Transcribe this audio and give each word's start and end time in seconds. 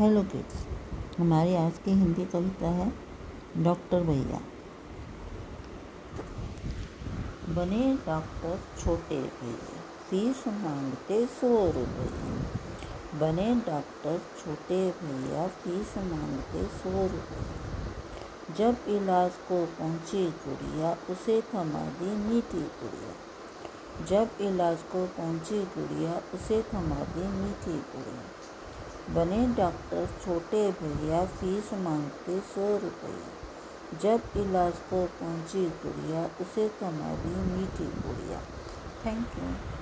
Hello 0.00 0.22
kids, 0.22 0.54
हमारी 1.18 1.54
आज 1.54 1.78
की 1.78 1.90
हिंदी 1.90 2.24
कविता 2.24 2.68
है 2.68 2.86
डॉक्टर 3.64 4.02
भैया। 4.02 4.38
बने 7.54 7.80
डॉक्टर 8.06 8.58
छोटे 8.78 9.18
भैया 9.40 9.82
फ़ीस 10.10 10.46
मांगते 10.62 11.18
सौ 11.26 11.50
रुपये 11.66 13.18
बने 13.20 13.46
डॉक्टर 13.66 14.18
छोटे 14.38 14.80
भैया 15.02 15.46
फ़ीस 15.58 15.94
मांगते 15.98 16.64
सौ 16.78 17.06
रुपये 17.06 18.54
जब 18.58 18.88
इलाज 18.88 19.30
को 19.48 19.64
पहुँची 19.78 20.24
गुड़िया, 20.46 20.96
उसे 21.10 21.40
थमा 21.54 21.84
दी 22.00 22.16
मीठी 22.16 22.64
गुड़िया। 22.80 24.06
जब 24.06 24.42
इलाज 24.42 24.82
को 24.92 25.06
पहुँची 25.18 25.62
गुड़िया, 25.78 26.20
उसे 26.34 26.62
थमा 26.74 27.04
दी 27.14 27.28
मीठी 27.38 27.78
गुड़िया। 27.94 28.19
बने 29.14 29.46
डॉक्टर 29.54 30.08
छोटे 30.24 30.70
भैया 30.72 31.24
फ़ीस 31.26 31.72
मांगते 31.74 32.38
सौ 32.40 32.66
रुपये। 32.76 33.98
जब 34.02 34.20
इलाज 34.36 34.72
पर 34.72 35.06
पहुँची 35.20 35.64
गुड़िया, 35.84 36.24
उसे 36.40 36.68
कमा 36.68 37.14
दी 37.14 37.34
मीठी 37.52 37.84
गुड़िया। 37.84 38.40
Thank 39.04 39.26
you. 39.38 39.79